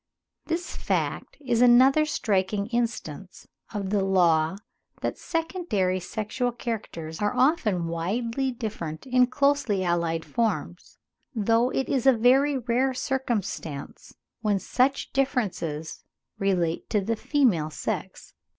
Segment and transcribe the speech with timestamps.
[0.47, 4.55] This fact is another striking instance of the law
[5.01, 10.97] that secondary sexual characters are often widely different in closely allied forms,
[11.35, 16.03] though it is a very rare circumstance when such differences
[16.39, 18.33] relate to the female sex.